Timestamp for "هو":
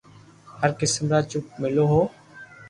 1.91-2.01